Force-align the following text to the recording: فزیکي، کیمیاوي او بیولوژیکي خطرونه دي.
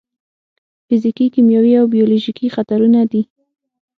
فزیکي، 0.87 1.25
کیمیاوي 1.33 1.73
او 1.79 1.85
بیولوژیکي 1.93 2.47
خطرونه 2.55 3.01
دي. 3.11 3.21